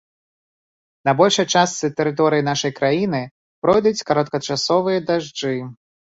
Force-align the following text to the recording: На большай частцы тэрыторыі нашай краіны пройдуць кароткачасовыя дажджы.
На 1.09 1.13
большай 1.19 1.45
частцы 1.55 1.89
тэрыторыі 1.99 2.47
нашай 2.49 2.73
краіны 2.81 3.21
пройдуць 3.67 4.05
кароткачасовыя 4.09 4.99
дажджы. 5.13 5.55